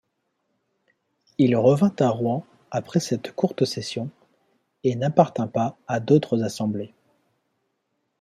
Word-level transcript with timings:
Il 1.37 1.55
revint 1.55 1.93
à 1.99 2.09
Rouen 2.09 2.43
après 2.71 2.99
cette 2.99 3.33
courte 3.35 3.65
session, 3.65 4.09
et 4.83 4.95
n'appartint 4.95 5.45
pas 5.47 5.77
a 5.87 5.99
d'autres 5.99 6.41
assemblées. 6.43 6.95